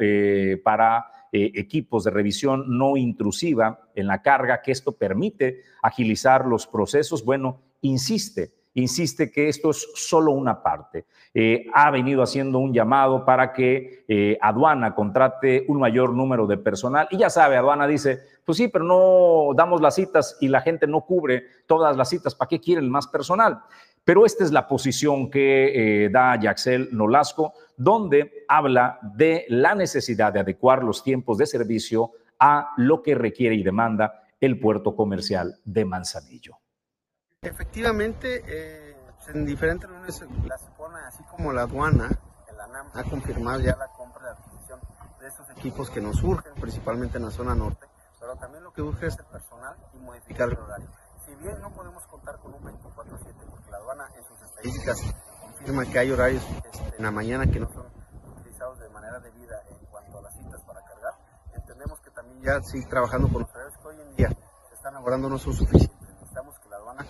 [0.63, 7.25] para equipos de revisión no intrusiva en la carga, que esto permite agilizar los procesos,
[7.25, 11.05] bueno, insiste insiste que esto es solo una parte.
[11.33, 16.57] Eh, ha venido haciendo un llamado para que eh, aduana contrate un mayor número de
[16.57, 17.07] personal.
[17.11, 20.87] Y ya sabe, aduana dice, pues sí, pero no damos las citas y la gente
[20.87, 22.35] no cubre todas las citas.
[22.35, 23.61] ¿Para qué quieren más personal?
[24.07, 30.31] pero esta es la posición que eh, da Yaxel Nolasco, donde habla de la necesidad
[30.31, 35.57] de adecuar los tiempos de servicio a lo que requiere y demanda el puerto comercial
[35.65, 36.57] de Manzanillo.
[37.47, 38.97] Efectivamente, eh,
[39.29, 42.09] en diferentes reuniones la supone, así como la aduana,
[42.55, 44.79] la NAM ha confirmado ya la compra de adquisición
[45.19, 47.87] de estos equipos que nos surgen, principalmente en la zona norte,
[48.19, 50.87] pero también lo que urge es el personal y modificar el horario.
[51.25, 54.97] Si bien no podemos contar con un 24-7, porque la aduana en sus estadísticas
[55.41, 57.85] confirma que hay horarios este, en la mañana que no son
[58.37, 61.13] utilizados de manera debida en cuanto a las citas para cargar,
[61.53, 64.29] entendemos que también ya sí trabajando con los horarios que hoy en día
[64.67, 65.97] se están abordando no son suficientes.
[66.01, 67.05] Necesitamos que la aduana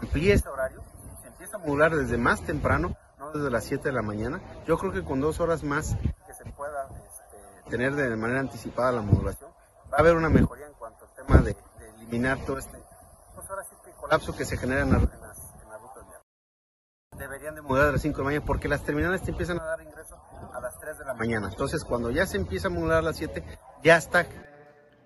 [0.00, 0.82] amplíe ese horario,
[1.22, 4.40] se empieza a modular desde más temprano, no desde las 7 de la mañana.
[4.66, 5.96] Yo creo que con dos horas más
[6.26, 9.50] que se pueda este, tener de manera anticipada la modulación,
[9.92, 11.56] va a haber una mejoría en cuanto al tema de,
[11.98, 12.78] eliminar todo este,
[13.34, 15.10] pues ahora sí colapso que se genera en, la, en.
[17.18, 19.64] Deberían de modular a las 5 de la mañana porque las terminales te empiezan a
[19.64, 20.16] dar ingreso
[20.54, 21.48] a las 3 de la mañana.
[21.50, 23.44] Entonces, cuando ya se empieza a modular a las 7,
[23.82, 24.26] ya está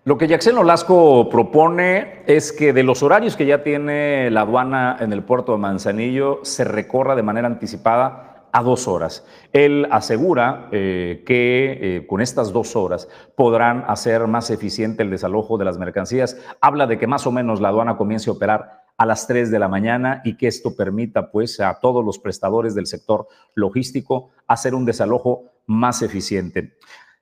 [0.04, 4.98] lo que Yaxel Nolasco propone es que de los horarios que ya tiene la aduana
[5.00, 9.26] en el puerto de Manzanillo se recorra de manera anticipada a dos horas.
[9.52, 15.56] Él asegura eh, que eh, con estas dos horas podrán hacer más eficiente el desalojo
[15.56, 16.36] de las mercancías.
[16.60, 19.58] Habla de que más o menos la aduana comience a operar a las 3 de
[19.58, 24.74] la mañana y que esto permita pues a todos los prestadores del sector logístico hacer
[24.74, 26.76] un desalojo más eficiente.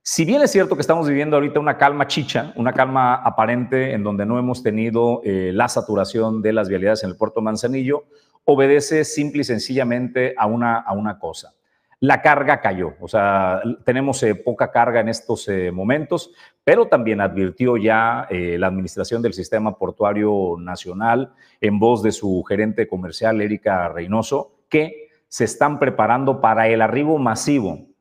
[0.05, 4.03] Si bien es cierto que estamos viviendo ahorita una calma chicha, una calma aparente en
[4.03, 8.07] donde no hemos tenido eh, la saturación de las vialidades en el puerto Manzanillo,
[8.45, 11.55] obedece simple y sencillamente a una, a una cosa.
[12.01, 16.33] La carga cayó, o sea, tenemos eh, poca carga en estos eh, momentos,
[16.65, 22.89] pero también advirtió ya la Administración del Sistema Portuario Nacional, en voz de su gerente
[22.89, 27.92] comercial, Erika Reynoso, que se están preparando para el arribo masivo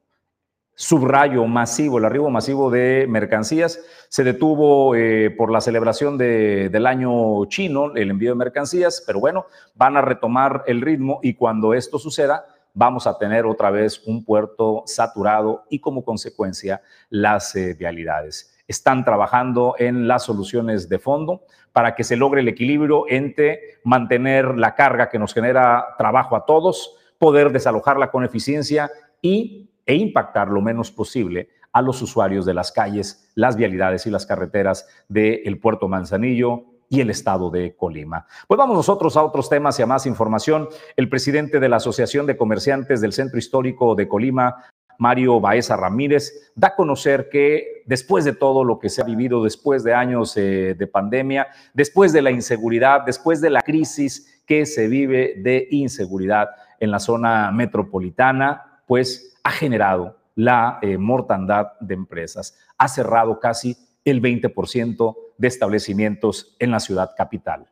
[0.75, 3.79] subrayo masivo, el arribo masivo de mercancías.
[4.09, 9.19] Se detuvo eh, por la celebración de, del año chino, el envío de mercancías, pero
[9.19, 9.45] bueno,
[9.75, 14.23] van a retomar el ritmo y cuando esto suceda, vamos a tener otra vez un
[14.23, 18.57] puerto saturado y como consecuencia las eh, vialidades.
[18.67, 21.41] Están trabajando en las soluciones de fondo
[21.73, 26.45] para que se logre el equilibrio entre mantener la carga que nos genera trabajo a
[26.45, 28.89] todos, poder desalojarla con eficiencia
[29.21, 34.09] y e impactar lo menos posible a los usuarios de las calles, las vialidades y
[34.09, 38.25] las carreteras del puerto Manzanillo y el estado de Colima.
[38.47, 40.67] Pues vamos nosotros a otros temas y a más información.
[40.97, 44.65] El presidente de la Asociación de Comerciantes del Centro Histórico de Colima,
[44.97, 49.41] Mario Baeza Ramírez, da a conocer que después de todo lo que se ha vivido,
[49.41, 54.65] después de años eh, de pandemia, después de la inseguridad, después de la crisis que
[54.65, 61.93] se vive de inseguridad en la zona metropolitana, pues ha generado la eh, mortandad de
[61.93, 62.57] empresas.
[62.77, 67.71] Ha cerrado casi el 20% de establecimientos en la ciudad capital.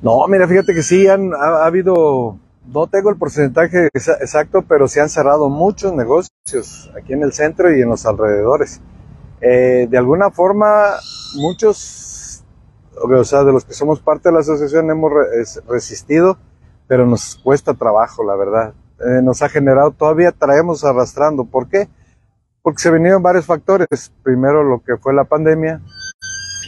[0.00, 2.38] No, mira, fíjate que sí, han, ha, ha habido,
[2.72, 7.76] no tengo el porcentaje exacto, pero se han cerrado muchos negocios aquí en el centro
[7.76, 8.80] y en los alrededores.
[9.40, 10.90] Eh, de alguna forma,
[11.34, 12.44] muchos,
[13.02, 15.10] o sea, de los que somos parte de la asociación hemos
[15.66, 16.38] resistido,
[16.86, 21.44] pero nos cuesta trabajo, la verdad eh, nos ha generado, todavía traemos arrastrando.
[21.44, 21.88] ¿Por qué?
[22.62, 24.12] Porque se vinieron varios factores.
[24.22, 25.80] Primero lo que fue la pandemia,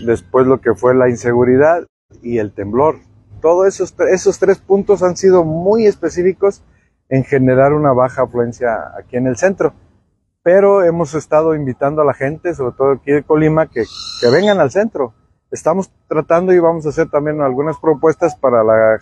[0.04, 1.86] después lo que fue la inseguridad
[2.22, 2.96] y el temblor.
[3.40, 6.62] Todos esos, esos tres puntos han sido muy específicos
[7.08, 9.74] en generar una baja afluencia aquí en el centro.
[10.42, 13.84] Pero hemos estado invitando a la gente, sobre todo aquí de Colima, que,
[14.20, 15.14] que vengan al centro.
[15.50, 18.98] Estamos tratando y vamos a hacer también algunas propuestas para la,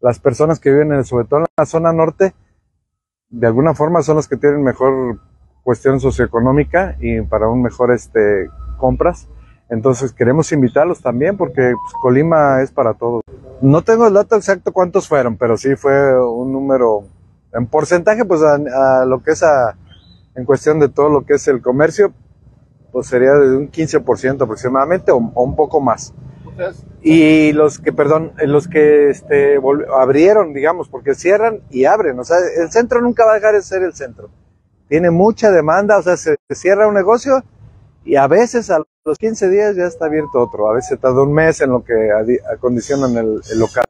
[0.00, 2.34] las personas que viven en, sobre todo en la zona norte,
[3.30, 5.18] de alguna forma son los que tienen mejor
[5.62, 8.48] cuestión socioeconómica y para un mejor este
[8.78, 9.28] compras.
[9.68, 13.22] Entonces queremos invitarlos también porque pues, Colima es para todos.
[13.60, 17.04] No tengo el dato exacto cuántos fueron, pero sí fue un número
[17.52, 19.76] en porcentaje, pues a, lo que es a,
[20.34, 22.12] en cuestión de todo lo que es el comercio,
[22.92, 26.14] pues sería de un 15% aproximadamente o un poco más.
[27.02, 29.58] Y los que, perdón, los que este,
[29.96, 32.18] abrieron, digamos, porque cierran y abren.
[32.18, 34.30] O sea, el centro nunca va a dejar de ser el centro.
[34.88, 37.42] Tiene mucha demanda, o sea, se, se cierra un negocio
[38.04, 40.68] y a veces a los 15 días ya está abierto otro.
[40.68, 41.94] A veces tarda un mes en lo que
[42.52, 43.84] acondicionan el, el local.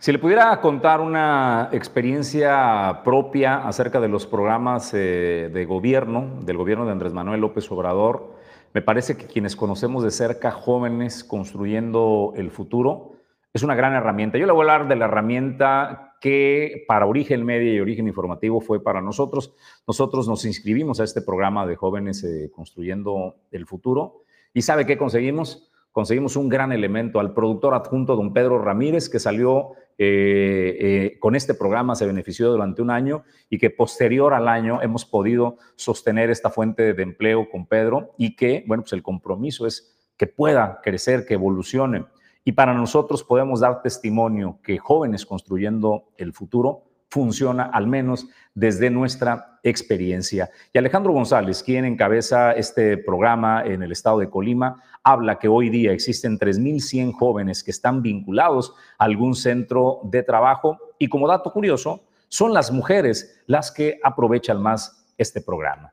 [0.00, 6.56] Si le pudiera contar una experiencia propia acerca de los programas eh, de gobierno, del
[6.56, 8.32] gobierno de Andrés Manuel López Obrador,
[8.72, 13.12] me parece que quienes conocemos de cerca jóvenes construyendo el futuro,
[13.52, 14.38] es una gran herramienta.
[14.38, 18.60] Yo le voy a hablar de la herramienta que para Origen Media y Origen Informativo
[18.60, 19.54] fue para nosotros.
[19.86, 24.98] Nosotros nos inscribimos a este programa de jóvenes eh, construyendo el futuro y ¿sabe qué
[24.98, 25.69] conseguimos?
[25.92, 31.34] Conseguimos un gran elemento al productor adjunto, don Pedro Ramírez, que salió eh, eh, con
[31.34, 36.30] este programa, se benefició durante un año y que posterior al año hemos podido sostener
[36.30, 40.80] esta fuente de empleo con Pedro y que, bueno, pues el compromiso es que pueda
[40.82, 42.06] crecer, que evolucione.
[42.44, 48.90] Y para nosotros podemos dar testimonio que jóvenes construyendo el futuro funciona al menos desde
[48.90, 50.50] nuestra experiencia.
[50.72, 55.70] Y Alejandro González, quien encabeza este programa en el estado de Colima, habla que hoy
[55.70, 61.52] día existen 3.100 jóvenes que están vinculados a algún centro de trabajo y como dato
[61.52, 65.92] curioso, son las mujeres las que aprovechan más este programa.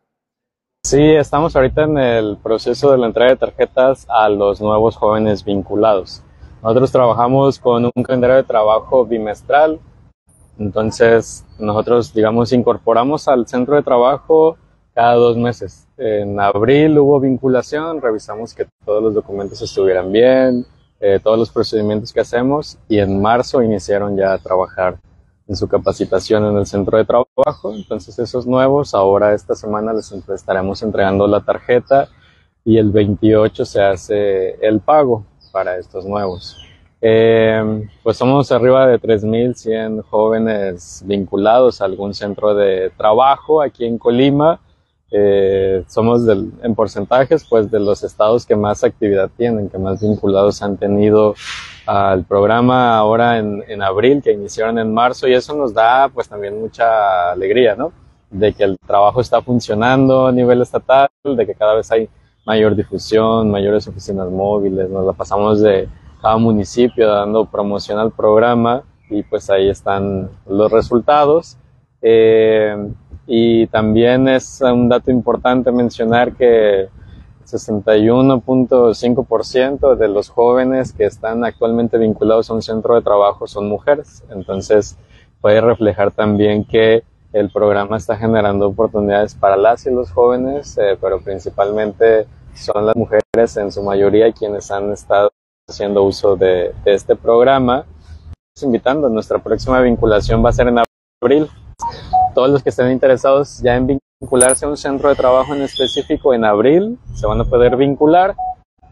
[0.84, 5.43] Sí, estamos ahorita en el proceso de la entrega de tarjetas a los nuevos jóvenes
[5.43, 6.24] vinculados.
[6.63, 9.80] Nosotros trabajamos con un calendario de trabajo bimestral,
[10.60, 14.58] entonces nosotros, digamos, incorporamos al centro de trabajo
[14.93, 15.88] cada dos meses.
[15.97, 20.66] En abril hubo vinculación, revisamos que todos los documentos estuvieran bien,
[20.99, 24.99] eh, todos los procedimientos que hacemos y en marzo iniciaron ya a trabajar
[25.47, 27.74] en su capacitación en el centro de trabajo.
[27.74, 32.10] Entonces esos nuevos, ahora esta semana les estaremos entregando la tarjeta
[32.66, 36.66] y el 28 se hace el pago para estos nuevos.
[37.00, 43.98] Eh, pues somos arriba de 3.100 jóvenes vinculados a algún centro de trabajo aquí en
[43.98, 44.60] Colima.
[45.10, 50.02] Eh, somos del, en porcentajes pues de los estados que más actividad tienen, que más
[50.02, 51.36] vinculados han tenido
[51.86, 56.28] al programa ahora en, en abril, que iniciaron en marzo y eso nos da pues
[56.28, 57.93] también mucha alegría, ¿no?
[58.30, 62.10] De que el trabajo está funcionando a nivel estatal, de que cada vez hay
[62.45, 65.88] mayor difusión, mayores oficinas móviles, nos la pasamos de
[66.28, 71.55] cada municipio dando promoción al programa y pues ahí están los resultados.
[72.01, 72.75] Eh,
[73.25, 76.89] y también es un dato importante mencionar que
[77.45, 84.21] 61.5% de los jóvenes que están actualmente vinculados a un centro de trabajo son mujeres.
[84.30, 84.97] Entonces
[85.39, 90.97] puede reflejar también que el programa está generando oportunidades para las y los jóvenes, eh,
[90.99, 95.32] pero principalmente son las mujeres en su mayoría quienes han estado
[95.70, 97.86] haciendo uso de, este programa.
[98.61, 100.80] Invitando, nuestra próxima vinculación va a ser en
[101.22, 101.49] abril.
[102.34, 106.34] Todos los que estén interesados ya en vincularse a un centro de trabajo en específico
[106.34, 108.34] en abril se van a poder vincular.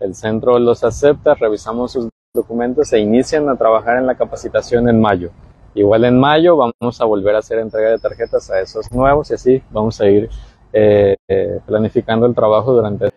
[0.02, 5.00] El centro los acepta, revisamos sus documentos e inician a trabajar en la capacitación en
[5.00, 5.30] mayo.
[5.76, 9.36] Igual en mayo vamos a volver a hacer entrega de tarjetas a esos nuevos y
[9.36, 10.30] así vamos a ir
[10.74, 13.10] eh, eh, planificando el trabajo durante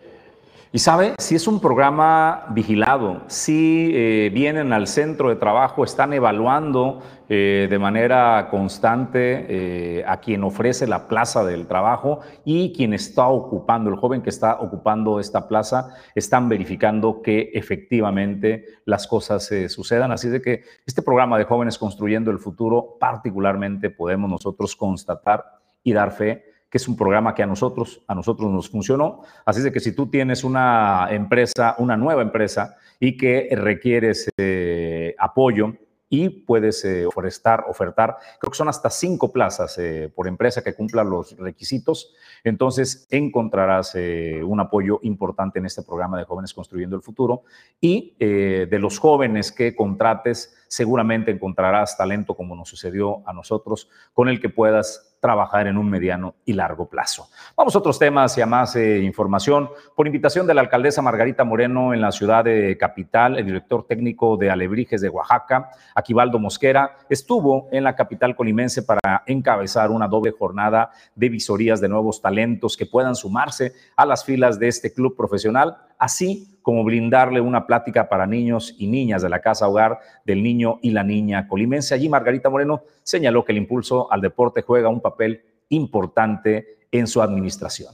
[0.71, 6.13] y sabe, si es un programa vigilado, si eh, vienen al centro de trabajo, están
[6.13, 12.93] evaluando eh, de manera constante eh, a quien ofrece la plaza del trabajo y quien
[12.93, 19.49] está ocupando, el joven que está ocupando esta plaza, están verificando que efectivamente las cosas
[19.69, 20.11] sucedan.
[20.11, 25.45] Así de que este programa de jóvenes construyendo el futuro, particularmente podemos nosotros constatar
[25.83, 29.21] y dar fe que es un programa que a nosotros, a nosotros nos funcionó.
[29.45, 35.15] Así de que si tú tienes una empresa, una nueva empresa y que requieres eh,
[35.17, 35.73] apoyo
[36.11, 40.73] y puedes eh, ofertar, ofertar, creo que son hasta cinco plazas eh, por empresa que
[40.73, 43.95] cumplan los requisitos, entonces encontrarás
[44.43, 47.43] un apoyo importante en este programa de Jóvenes Construyendo el Futuro
[47.79, 54.29] y de los jóvenes que contrates, seguramente encontrarás talento como nos sucedió a nosotros, con
[54.29, 57.29] el que puedas trabajar en un mediano y largo plazo.
[57.55, 59.69] Vamos a otros temas y a más eh, información.
[59.95, 64.37] Por invitación de la alcaldesa Margarita Moreno en la ciudad de Capital, el director técnico
[64.37, 70.31] de Alebrijes de Oaxaca, Aquivaldo Mosquera, estuvo en la capital colimense para encabezar una doble
[70.31, 75.15] jornada de visorías de nuevos talentos que puedan sumarse a las filas de este club
[75.15, 80.41] profesional, así como brindarle una plática para niños y niñas de la Casa Hogar del
[80.41, 81.93] Niño y la Niña Colimense.
[81.93, 87.21] Allí Margarita Moreno señaló que el impulso al deporte juega un papel importante en su
[87.21, 87.93] administración.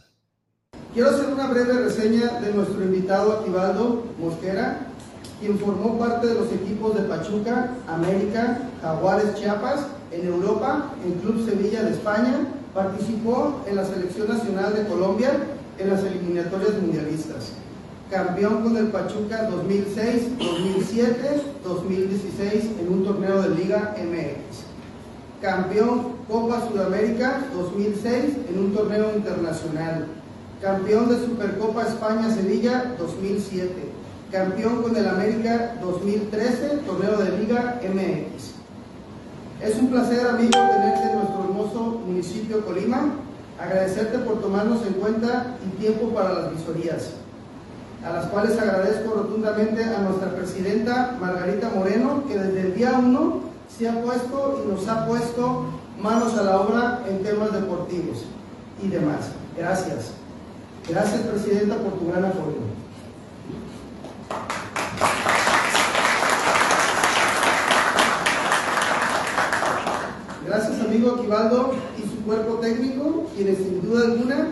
[0.94, 4.88] Quiero hacer una breve reseña de nuestro invitado Aquivaldo Mosquera,
[5.40, 11.46] quien formó parte de los equipos de Pachuca, América, Jaguares Chiapas, en Europa, en Club
[11.46, 15.32] Sevilla de España, participó en la selección nacional de Colombia
[15.78, 17.54] en las eliminatorias mundialistas
[18.10, 24.66] campeón con el Pachuca 2006, 2007, 2016 en un torneo de Liga MX.
[25.42, 30.08] Campeón Copa Sudamérica 2006 en un torneo internacional.
[30.62, 33.92] Campeón de Supercopa España Sevilla 2007.
[34.32, 38.56] campeón con el América 2013, torneo de Liga MX.
[39.62, 43.14] Es un placer, amigo, tenerte en nuestro hermoso municipio Colima.
[43.60, 47.12] Agradecerte por tomarnos en cuenta y tiempo para las visorías,
[48.06, 53.40] a las cuales agradezco rotundamente a nuestra presidenta Margarita Moreno, que desde el día 1
[53.76, 55.66] se ha puesto y nos ha puesto
[56.00, 58.26] manos a la obra en temas deportivos
[58.84, 59.32] y demás.
[59.58, 60.12] Gracias.
[60.88, 62.58] Gracias, Presidenta, por tu gran apoyo.
[70.46, 74.48] Gracias, amigo Aquivaldo y su cuerpo técnico, quienes sin duda alguna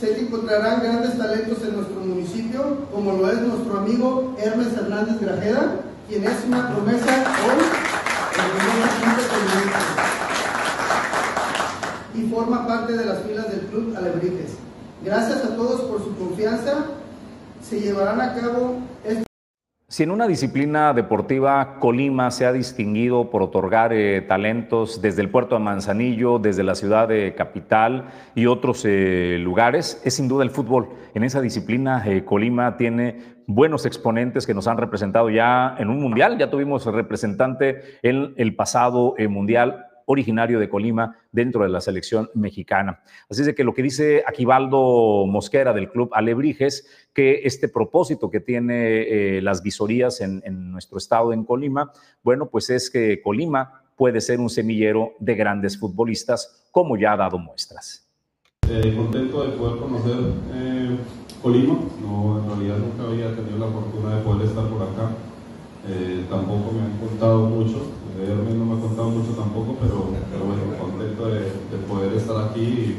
[0.00, 5.80] que encontrarán grandes talentos en nuestro municipio, como lo es nuestro amigo Hermes Hernández Grajeda,
[6.06, 7.64] quien es una promesa hoy
[12.14, 14.52] en y forma parte de las filas del Club Alebrijes.
[15.02, 16.86] Gracias a todos por su confianza.
[17.62, 18.76] Se llevarán a cabo
[19.88, 25.30] si en una disciplina deportiva Colima se ha distinguido por otorgar eh, talentos desde el
[25.30, 30.42] puerto de Manzanillo, desde la ciudad de Capital y otros eh, lugares, es sin duda
[30.42, 30.88] el fútbol.
[31.14, 36.00] En esa disciplina eh, Colima tiene buenos exponentes que nos han representado ya en un
[36.00, 36.36] mundial.
[36.36, 43.02] Ya tuvimos representante en el pasado mundial originario de Colima dentro de la selección mexicana.
[43.28, 48.30] Así es de que lo que dice Aquivaldo Mosquera del Club Alebrijes, que este propósito
[48.30, 49.02] que tiene
[49.36, 51.92] eh, las visorías en, nuestro estado, en Colima,
[52.22, 57.16] bueno, pues es que Colima puede ser un semillero de grandes futbolistas, como ya ha
[57.16, 58.08] dado muestras.
[58.68, 60.16] Eh, contento de poder conocer
[60.54, 60.96] eh,
[61.42, 65.10] Colima, no, en realidad nunca había tenido la fortuna de poder estar por acá,
[66.28, 67.86] tampoco me han contado mucho,
[68.24, 72.96] no me ha contado mucho tampoco, pero, pero bueno, contento de, poder estar aquí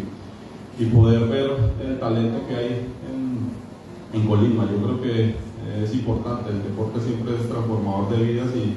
[0.80, 1.52] y, poder ver
[1.84, 4.66] el talento que hay en, en, Colima.
[4.72, 5.36] Yo creo que
[5.84, 8.76] es importante, el deporte siempre es transformador de vidas y,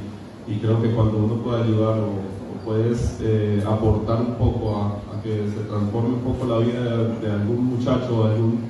[0.60, 5.64] creo que cuando uno puede ayudar o, puedes eh, aportar un poco a, que se
[5.68, 6.80] transforme un poco la vida
[7.20, 8.60] de, algún muchacho, de algún,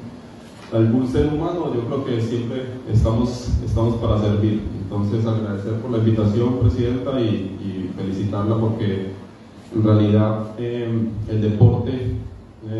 [0.73, 4.80] algún ser humano, yo creo que siempre estamos, estamos para servir.
[4.91, 9.13] Entonces agradecer por la invitación, Presidenta, y, felicitarla porque
[9.75, 12.17] en realidad em, el deporte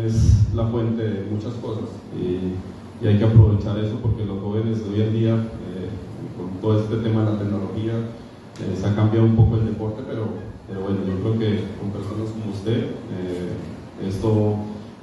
[0.05, 5.01] es la fuente de muchas cosas y, hay que aprovechar eso porque los jóvenes hoy
[5.01, 5.89] en día, eh,
[6.37, 10.03] con todo este tema de la tecnología, eh, se ha cambiado un poco el deporte,
[10.05, 10.27] pero,
[10.67, 14.55] pero bueno, yo creo que con personas como usted, eh, esto,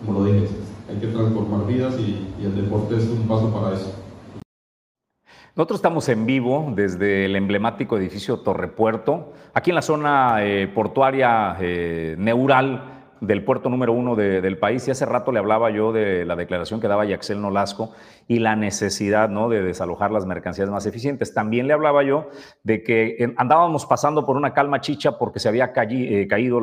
[0.05, 0.47] como lo dije,
[0.89, 4.08] hay que transformar vidas y el deporte es un paso para eso.
[5.59, 11.57] Nosotros estamos en vivo desde el emblemático edificio Torrepuerto, aquí en la zona eh, portuaria
[11.59, 14.87] eh, neural del puerto número uno del país.
[14.87, 17.93] Y hace rato le hablaba yo de la declaración que daba Yaxel Nolasco
[18.29, 19.49] y la necesidad ¿no?
[19.49, 21.35] de desalojar las mercancías más eficientes.
[21.35, 22.29] También le hablaba yo
[22.63, 26.61] de que andábamos pasando por una calma chicha porque se había eh, caído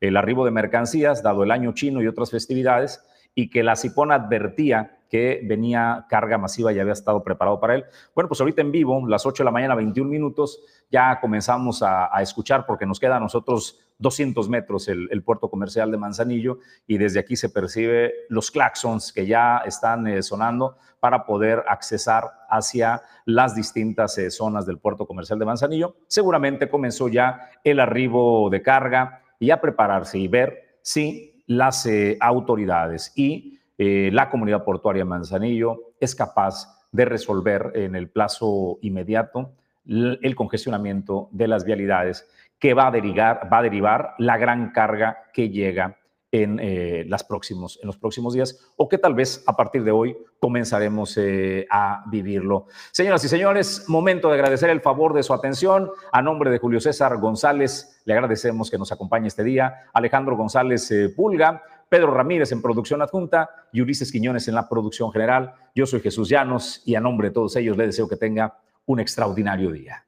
[0.00, 3.00] el arribo de mercancías, dado el año chino y otras festividades,
[3.36, 7.84] y que la CIPON advertía que venía carga masiva y había estado preparado para él.
[8.14, 12.08] Bueno, pues ahorita en vivo, las 8 de la mañana, 21 minutos, ya comenzamos a,
[12.22, 17.20] escuchar porque nos queda a nosotros 200 metros el, puerto comercial de Manzanillo y desde
[17.20, 23.54] aquí se percibe los claxons que ya están eh, sonando para poder accesar hacia las
[23.54, 25.96] distintas eh, zonas del puerto comercial de Manzanillo.
[26.06, 32.16] Seguramente comenzó ya el arribo de carga y a prepararse y ver si las eh,
[32.18, 39.52] autoridades y eh, la comunidad portuaria Manzanillo es capaz de resolver en el plazo inmediato
[39.84, 45.24] el congestionamiento de las vialidades que va a derivar, va a derivar la gran carga
[45.32, 45.98] que llega
[46.30, 51.16] en, eh, en los próximos días o que tal vez a partir de hoy comenzaremos
[51.18, 52.66] eh, a vivirlo.
[52.90, 55.90] Señoras y señores, momento de agradecer el favor de su atención.
[56.10, 59.90] A nombre de Julio César González, le agradecemos que nos acompañe este día.
[59.92, 61.62] Alejandro González Pulga,
[61.92, 65.52] Pedro Ramírez en producción adjunta y Ulises Quiñones en la producción general.
[65.74, 68.98] Yo soy Jesús Llanos y a nombre de todos ellos les deseo que tenga un
[68.98, 70.02] extraordinario día.